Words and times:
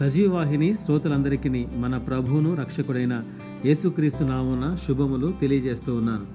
సజీవాహిని 0.00 0.74
శ్రోతలందరికీ 0.74 1.66
మన 1.76 1.96
ప్రభువును 1.96 2.54
రక్షకుడైన 2.54 3.22
యేసుక్రీస్తు 3.64 4.24
నామున 4.24 4.76
శుభములు 4.88 5.34
తెలియజేస్తూ 5.40 5.94
ఉన్నాను. 5.96 6.26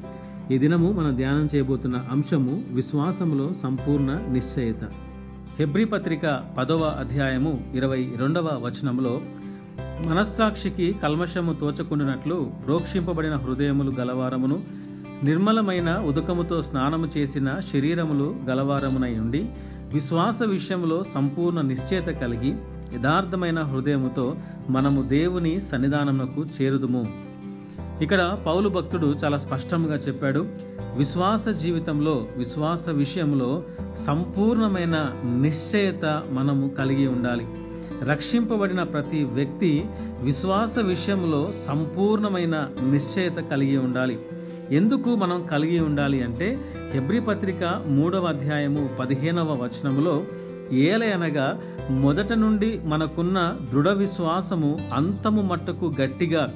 ఈ 0.54 0.58
దినము 0.58 0.92
మనం 0.92 1.16
ధ్యానం 1.16 1.50
చేయబోతున్న 1.55 2.06
అంశము 2.12 2.64
విశ్వాసములో 2.70 3.52
సంపూర్ణ 3.64 4.12
నిశ్చయత. 4.32 4.84
హెబ్రి 5.60 5.86
పత్రిక 5.86 6.44
పదవ 6.58 6.96
అధ్యాయము 7.00 7.64
ఇరవై 7.76 8.11
రెండవ 8.18 8.61
వచనములో 8.64 9.21
మనస్సాక్షికి 10.05 10.94
కల్మషము 11.04 11.54
తోచకుండినట్లు 11.54 12.52
ప్రోక్షింపబడిన 12.66 13.36
హృదయములు 13.36 13.91
గలవారమును 13.91 14.64
నిర్మలమైన 15.23 15.98
ఉదకముతో 15.98 16.62
స్నానము 16.62 17.07
చేసిన 17.18 17.60
శరీరములు 17.73 18.36
గలవారమునై 18.50 19.20
ఉండి 19.20 19.50
విశ్వాస 19.94 20.44
విషయంలో 20.44 21.04
సంపూర్ణ 21.14 21.62
నిశ్చయత 21.62 22.05
కలిగి 22.05 22.55
యథార్థమైన 22.96 23.62
హృదయముతో 23.62 24.36
మనము 24.70 25.02
దేవుని 25.02 25.61
సన్నిధానమునకు 25.61 26.46
చేరుదుము. 26.61 27.07
ఇక్కడ 28.02 28.38
పౌలు 28.46 28.70
భక్తుడు 28.70 29.16
చాలా 29.24 29.38
స్పష్టంగా 29.38 29.96
చెప్పాడు 29.96 30.46
విశ్వాస 30.97 31.47
జీవితంలో 31.47 32.28
విశ్వాస 32.38 32.89
విషయంలో 32.89 33.64
సంపూర్ణమైన 34.08 35.11
నిశ్చయత 35.42 36.23
మనము 36.31 36.70
కలిగి 36.70 37.08
ఉండాలి. 37.08 37.47
రక్షింపబడిన 38.06 38.83
ప్రతి 38.83 39.23
వ్యక్తి 39.23 39.86
విశ్వాస 40.22 40.80
విషయంలో 40.80 41.53
సంపూర్ణమైన 41.67 42.67
నిశ్చయత 42.92 43.36
కలిగి 43.36 43.78
ఉండాలి. 43.78 44.19
ఎందుకు 44.72 45.16
మనం 45.16 45.47
కలిగి 45.52 45.80
ఉండాలి 45.80 46.23
అంటే 46.23 46.59
హెబ్రి 46.94 47.22
పత్రిక 47.22 47.83
మూడవ 47.88 48.25
అధ్యాయము 48.25 48.89
పదిహేనవ 49.00 49.53
వచనములో 49.53 50.23
ఏలయనగా 50.72 51.61
మొదట 51.89 52.33
నుండి 52.33 52.80
మనకున్న 52.86 53.55
దృఢ 53.73 53.89
విశ్వాసము 53.89 54.77
అంతము 54.94 55.41
మట్టుకు 55.41 55.94
గట్టిగా 56.02 56.47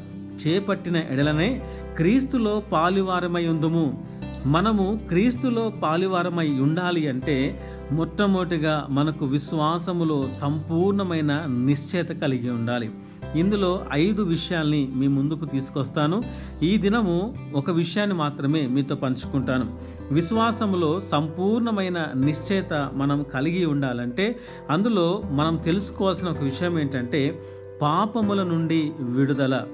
చేపట్టిన 0.47 0.97
ఎడలనే 0.97 1.63
క్రీస్తులో 1.95 2.63
పాలివారమై 2.71 3.47
ఉందుము 3.47 4.05
మనము 4.45 4.99
క్రీస్తులో 5.07 5.73
పాలివారమై 5.83 6.47
ఉండాలి 6.47 7.09
అంటే 7.09 7.67
మొట్టమొదటిగా 7.91 8.87
మనకు 8.89 9.25
విశ్వాసములో 9.25 10.29
సంపూర్ణమైన 10.41 11.45
నిశ్చేత 11.47 12.09
కలిగి 12.09 12.49
ఉండాలి. 12.49 12.91
ఇందులో 13.35 13.85
ఐదు 13.91 14.21
విషయాల్ని 14.21 14.89
మీ 14.95 15.07
ముందుకు 15.07 15.45
తీసుకొస్తాను. 15.45 16.23
ఈ 16.63 16.77
దినము 16.77 17.35
ఒక 17.55 17.71
విషయాన్ని 17.71 18.15
మాత్రమే 18.15 18.67
మీతో 18.67 18.95
పంచుకుంటాను. 18.95 19.79
విశ్వాసములో 20.11 20.99
సంపూర్ణమైన 20.99 22.11
నిశ్చయత 22.15 22.89
మనం 22.93 23.25
కలిగి 23.33 23.65
ఉండాలంటే 23.65 24.39
అందులో 24.69 25.23
మనం 25.29 25.57
తెలుసుకోవాల్సిన 25.57 26.27
ఒక 26.27 26.37
విషయం 26.37 26.79
ఏంటంటే 26.79 27.39
పాపముల 27.81 28.43
నుండి 28.43 28.91
విడుదల. 28.99 29.65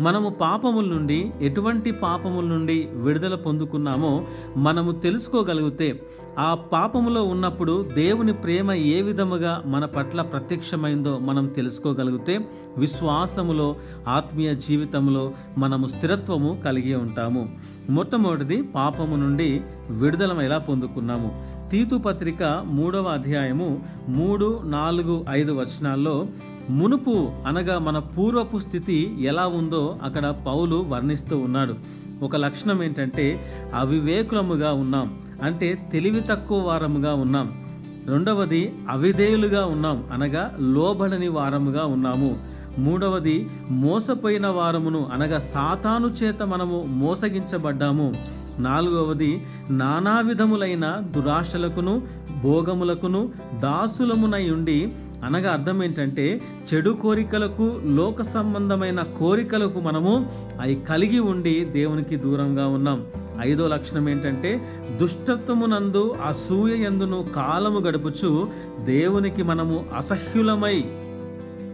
మనము 0.00 0.28
పాపముల 0.28 0.84
నుండి 0.84 1.32
ఎటువంటి 1.40 1.90
పాపముల 1.90 2.44
నుండి 2.44 2.88
విడుదల 2.92 3.34
పొందుకున్నామో 3.34 4.26
మనము 4.56 4.92
తెలుసుకోగలిగితే 4.92 6.02
ఆ 6.38 6.54
పాపములో 6.54 7.24
ఉన్నప్పుడు 7.24 7.90
దేవుని 7.94 8.32
ప్రేమ 8.32 8.72
ఏ 8.72 9.02
విధముగా 9.02 9.62
మన 9.66 9.84
పట్ల 9.84 10.22
ప్రత్యక్షమైందో 10.22 11.18
మనం 11.18 11.46
తెలుసుకోగలిగితే 11.46 12.40
విశ్వాసములో 12.78 13.76
ఆత్మీయ 14.08 14.54
జీవితంలో 14.54 15.32
మనము 15.58 15.86
స్థిరత్వము 15.86 16.62
కలిగి 16.64 16.94
ఉంటాము. 16.94 17.48
మొట్టమొదటిది 17.90 18.62
పాపము 18.62 19.16
నుండి 19.16 19.60
విడుదల 19.90 20.40
ఎలా 20.42 20.58
పొందుకున్నాము? 20.58 21.54
తీతు 21.72 21.96
పత్రిక 21.96 22.62
మూడవ 22.66 23.02
అధ్యాయము 23.02 23.84
మూడు 24.08 24.60
నాలుగు 24.64 25.24
ఐదు 25.30 25.52
వచనాల్లో 25.52 26.26
మునుపు 26.70 27.30
అనగా 27.46 27.78
మన 27.78 27.98
పూర్వపు 27.98 28.58
స్థితి 28.58 29.16
ఎలా 29.20 29.46
ఉందో 29.46 29.96
అక్కడ 30.02 30.34
పౌలు 30.46 30.86
వర్ణిస్తూ 30.88 31.38
ఉన్నాడు. 31.38 31.74
ఒక 32.22 32.36
లక్షణం 32.36 32.82
ఏంటంటే 32.82 33.40
అవివేకులముగా 33.74 34.72
ఉన్నాం. 34.72 35.18
అంటే 35.42 35.88
తెలివి 35.92 36.20
తక్కువ 36.20 36.66
వారముగా 36.66 37.14
ఉన్నాం. 37.14 37.64
రెండవది 38.06 38.74
అవిధేయులుగా 38.88 39.66
ఉన్నాం. 39.66 40.04
అనగా 40.12 40.56
లోబడని 40.60 41.28
వారముగా 41.28 41.84
ఉన్నాము. 41.84 42.36
మూడవది 42.78 43.50
మోసపోయిన 43.70 44.46
వారమును 44.46 45.10
అనగా 45.12 45.38
సాతాను 45.38 46.06
చేత 46.06 46.42
మనము 46.42 46.84
మోసగించబడ్డాము. 46.88 48.14
నాలుగవది 48.58 49.46
నానా 49.70 50.20
విధములైన 50.20 51.02
దురాశలకును 51.16 52.02
భోగములకును 52.42 53.32
దాసులమునై 53.60 54.50
ఉండి 54.50 54.92
అనగా 55.22 55.52
అర్థం 55.52 55.84
ఏంటంటే 55.84 56.40
చెడు 56.74 56.90
కోరికలకు 56.90 57.80
లోక 57.84 58.22
సంబంధమైన 58.22 59.00
కోరికలకు 59.00 59.80
మనము 59.80 60.32
అవి 60.60 60.74
కలిగి 60.88 61.18
ఉండి 61.18 61.64
దేవునికి 61.64 62.16
దూరంగా 62.16 62.66
ఉన్నాం. 62.66 63.06
ఐదో 63.40 63.68
లక్షణం 63.68 64.08
ఏంటంటే 64.08 64.60
దుష్టత్వమునందు 65.00 66.14
అసూయ 66.26 66.72
ఎందును 66.72 67.24
కాలము 67.36 67.80
గడుపుచు 67.80 68.48
దేవునికి 68.84 69.42
మనము 69.42 69.86
అసహ్యులమై 69.96 70.84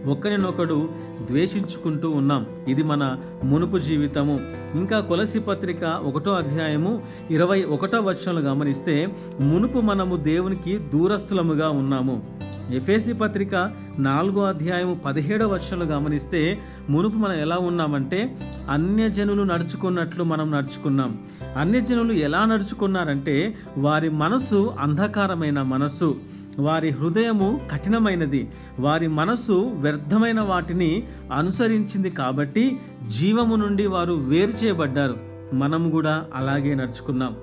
ఒకరినొకడు 0.07 0.89
ద్వేషించుకుంటూ 1.21 2.09
ఉన్నాం. 2.09 2.45
ఇది 2.67 2.83
మన 2.83 3.17
మునుపు 3.43 3.77
జీవితము. 3.77 4.39
ఇంకా 4.75 4.99
కొలసి 4.99 5.39
పత్రిక 5.39 5.83
ఒకటో 5.83 6.31
అధ్యాయము 6.31 7.01
ఇరవై 7.31 7.63
ఒకటో 7.63 7.99
వచనంలో 8.01 8.41
గమనిస్తే 8.41 9.07
మునుపు 9.39 9.79
మనము 9.79 10.15
దేవునికి 10.15 10.77
దూరస్థులముగా 10.77 11.69
ఉన్నాము. 11.69 12.41
ఎఫేసి 12.73 13.13
పత్రిక 13.13 13.71
నాలుగో 13.99 14.43
అధ్యాయము 14.43 14.93
పదిహేడో 15.05 15.47
వర్షంలో 15.47 15.85
గమనిస్తే 15.85 16.59
మునుపు 16.89 17.15
మనం 17.15 17.33
ఎలా 17.33 17.57
ఉన్నామంటే 17.57 18.37
అన్యజనులు 18.69 19.43
నడుచుకున్నట్లు 19.43 20.23
మనం 20.23 20.51
నడుచుకున్నాం. 20.51 21.17
అన్యజనులు 21.57 22.13
ఎలా 22.13 22.45
నడుచుకున్నారంటే 22.45 23.55
వారి 23.77 24.09
మనసు 24.09 24.73
అంధకారమైన 24.79 25.61
మనస్సు 25.61 26.17
వారి 26.59 26.89
హృదయము 26.89 27.61
కఠినమైనది 27.71 28.51
వారి 28.79 29.07
మనసు 29.07 29.71
వ్యర్థమైన 29.73 30.41
వాటిని 30.41 31.07
అనుసరించింది 31.33 32.09
కాబట్టి 32.09 32.79
జీవము 33.07 33.55
నుండి 33.55 33.87
వారు 33.87 34.13
వేరు 34.13 34.65
చేయబడ్డారు. 34.65 35.15
మనం 35.53 35.89
కూడా 35.89 36.25
అలాగే 36.35 36.75
నడుచుకున్నాం. 36.75 37.35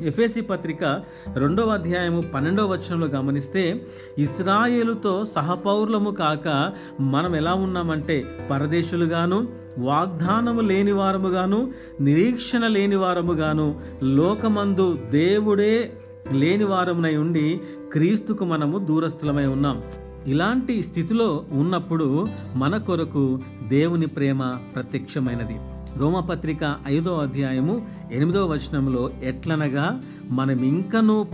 ఎఫ్ఎసి 0.00 0.40
పత్రిక 0.40 1.02
రెండవ 1.36 1.68
అధ్యాయము 1.68 2.20
పన్నెండవ 2.20 2.66
వచనంలో 2.66 3.06
గమనిస్తే 3.06 3.86
ఇస్రాయేలుతో 4.18 5.24
సహపౌరులము 5.24 6.10
కాక 6.10 6.72
మనం 7.00 7.36
ఎలా 7.36 7.54
ఉన్నామంటే 7.54 8.46
పరదేశులుగాను 8.50 9.48
వాగ్దానము 9.78 10.60
లేని 10.60 10.92
వారముగాను 10.92 11.72
నిరీక్షణ 12.00 12.66
లేని 12.66 12.96
వారముగాను 12.96 13.80
లోకమందు 14.02 14.98
దేవుడే 15.10 15.92
లేని 16.32 16.64
వారమునై 16.64 17.16
ఉండి 17.16 17.60
క్రీస్తుకు 17.92 18.44
మనము 18.44 18.78
దూరస్థులమై 18.78 19.46
ఉన్నాం. 19.46 19.82
ఇలాంటి 20.26 20.82
స్థితిలో 20.82 21.44
ఉన్నప్పుడు 21.52 22.26
మన 22.56 22.76
కొరకు 22.76 23.40
దేవుని 23.68 24.06
ప్రేమ 24.06 24.58
ప్రత్యక్షమైనది. 24.74 25.58
రోమపత్రిక 25.96 26.76
ఐదో 26.86 27.18
అధ్యాయము 27.18 27.86
ఎనిమిదో 28.12 28.46
వచనంలో 28.46 29.10
ఎట్లనగా 29.22 30.00
మనం 30.30 30.84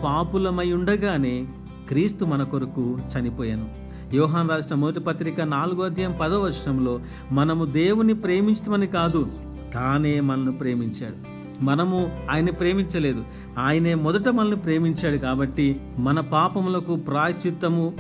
పాపులమై 0.05 0.73
ఉండగానే 0.73 1.47
క్రీస్తు 1.89 2.25
మన 2.25 2.43
కొరకు 2.43 2.99
చనిపోయాను. 3.19 3.69
యోహాన్ 4.15 4.51
రాసిన 4.51 4.77
మొదటి 4.77 5.01
పత్రిక 5.01 5.41
నాలుగో 5.41 5.83
అధ్యాయం 5.85 6.15
పదో 6.23 6.41
వచనంలో 6.41 7.01
మనము 7.33 7.65
దేవుని 7.65 8.15
ప్రేమించమని 8.15 8.87
కాదు 8.87 9.27
తానే 9.75 10.21
మనల్ని 10.21 10.53
ప్రేమించాడు. 10.53 11.17
మనము 11.65 12.11
ఆయన 12.31 12.51
ప్రేమించలేదు. 12.51 13.25
ఆయనే 13.59 13.95
మొదట 13.95 14.29
మనల్ని 14.29 14.57
ప్రేమించాడు 14.57 15.17
కాబట్టి 15.17 15.81
మన 15.99 16.21
పాపములకు 16.21 16.97
ప్రాయచిత్తము 16.97 17.93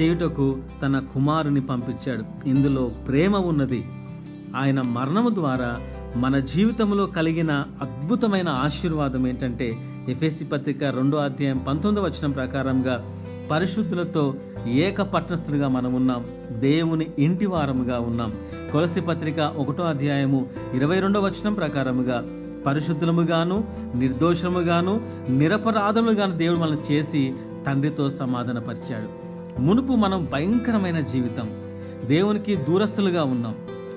చేయుటకు 0.00 0.58
తన 0.82 0.98
కుమారుని 0.98 1.60
పంపించాడు. 1.60 2.48
ఇందులో 2.48 2.90
ప్రేమ 3.08 3.36
ఉన్నది. 3.36 3.84
ఆయన 4.56 4.80
మరణము 4.80 5.28
ద్వారా 5.28 5.80
మన 6.16 6.38
జీవితంలో 6.38 7.06
కలిగిన 7.06 7.52
అద్భుతమైన 7.52 8.48
ఆశీర్వాదం 8.48 9.26
ఏంటంటే 9.26 9.72
ఎఫ్ఎస్సి 10.08 10.44
పత్రిక 10.44 10.84
రెండో 10.84 11.18
అధ్యాయం 11.18 11.58
పంతొమ్మిది 11.58 12.06
వచనం 12.06 12.30
ప్రకారంగా 12.30 13.16
పరిశుద్ధులతో 13.50 14.34
ఏక 14.68 15.02
పట్టణస్థులుగా 15.02 15.68
మనం 15.68 15.94
ఉన్నాం. 15.94 16.24
దేవుని 16.50 17.06
ఇంటి 17.18 17.46
వారముగా 17.46 18.00
ఉన్నాం. 18.00 18.34
కొలసి 18.72 19.00
పత్రిక 19.00 19.38
ఒకటో 19.38 19.82
అధ్యాయము 19.82 20.46
ఇరవై 20.74 21.00
రెండో 21.00 21.20
వచనం 21.20 21.54
ప్రకారముగా 21.54 22.24
పరిశుద్ధులముగాను 22.66 23.64
నిర్దోషముగాను 23.94 25.00
నిరపరాధములుగాను 25.30 26.36
దేవుడు 26.36 26.58
మనల్ని 26.58 26.94
చేసి 26.94 27.34
తండ్రితో 27.66 28.10
సమాధానపరిచాడు. 28.10 29.30
మునుపు 29.60 29.92
మనం 29.92 30.28
భయంకరమైన 30.32 31.00
జీవితం. 31.00 31.50
దేవునికి 32.06 32.56
దూరస్తులుగా 32.56 33.24
ఉన్నాం. 33.24 33.54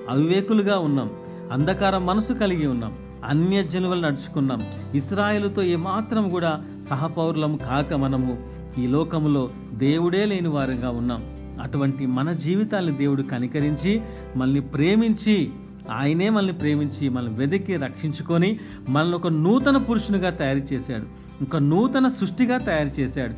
అవివేకులుగా 0.08 0.78
ఉన్నాం. 0.78 1.10
అంధకార 1.52 1.98
మనసు 1.98 2.32
కలిగి 2.32 2.66
ఉన్నాం 2.66 2.94
అన్యజనులు 3.24 4.00
నడుచుకున్నాం. 4.00 4.62
ఇస్రాయేలుతో 4.94 5.62
ఏమాత్రం 5.62 6.28
కూడా 6.28 6.64
సహపౌరులం 6.90 7.56
కాక 7.56 7.94
మనము 7.94 8.54
ఈ 8.78 8.86
లోకములో 8.86 9.50
దేవుడే 9.72 10.24
లేని 10.24 10.48
వారంగా 10.48 10.90
ఉన్నాం. 10.90 11.24
అటువంటి 11.62 12.06
మన 12.06 12.32
జీవితాన్ని 12.32 12.92
దేవుడు 12.92 13.22
కనికరించి 13.22 14.02
మనల్ని 14.36 14.60
ప్రేమించి 14.60 15.50
ఆయనే 15.90 16.30
మనల్ని 16.30 16.52
ప్రేమించి 16.52 17.08
మనల్ని 17.08 17.34
వెతికి 17.34 17.76
రక్షించుకొని 17.76 18.60
మనల్ని 18.88 19.16
ఒక 19.16 19.26
నూతన 19.26 19.76
పురుషునిగా 19.76 20.30
తయారు 20.30 20.74
చేశాడు. 20.74 21.04
ఒక 21.44 21.56
నూతన 21.56 22.08
సృష్టిగా 22.08 22.58
తయారు 22.58 23.00
చేశాడు. 23.00 23.34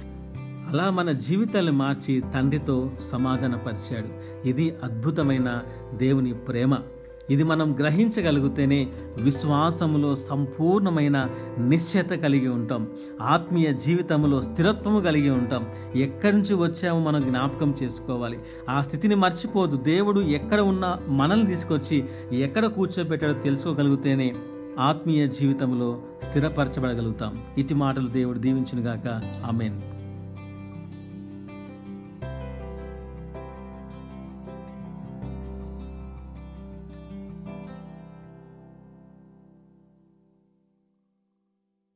అలా 0.70 0.90
మన 0.90 1.12
జీవితాన్ని 1.12 1.72
మార్చి 1.72 2.22
తండ్రితో 2.34 2.90
సమాధానపరిచాడు. 3.12 4.08
ఇది 4.48 4.74
అద్భుతమైన 4.84 5.58
దేవుని 5.94 6.34
ప్రేమ. 6.34 6.76
ఇది 7.30 7.42
మనం 7.42 7.76
గ్రహించగలిగితేనే 7.78 8.88
విశ్వాసములో 9.20 10.16
సంపూర్ణమైన 10.16 11.28
నిశ్చయత 11.58 12.10
కలిగి 12.10 12.48
ఉంటాం. 12.48 12.88
ఆత్మీయ 13.22 13.72
జీవితంలో 13.72 14.40
స్థిరత్వము 14.40 15.00
కలిగి 15.00 15.30
ఉంటాం. 15.30 15.66
ఎక్కడి 15.96 16.36
నుంచి 16.36 16.54
వచ్చామో 16.54 17.00
మనం 17.00 17.20
జ్ఞాపకం 17.20 17.74
చేసుకోవాలి. 17.82 18.38
ఆ 18.68 18.82
స్థితిని 18.82 19.14
మర్చిపోదు. 19.14 19.76
దేవుడు 19.76 20.20
ఎక్కడ 20.20 20.60
ఉన్నా 20.60 20.98
మనల్ని 21.08 21.46
తీసుకొచ్చి 21.46 22.04
ఎక్కడ 22.32 22.66
కూర్చోబెట్టాడో 22.66 23.32
తెలుసుకోగలిగితేనే 23.32 24.34
ఆత్మీయ 24.78 25.26
జీవితంలో 25.26 25.98
స్థిరపరచబడగలుగుతాం. 26.28 27.38
ఇటు 27.58 27.74
మాటలు 27.74 28.08
దేవుడు 28.08 28.38
దీవించునుగాక. 28.38 29.20
ఆమెన్. 29.46 29.95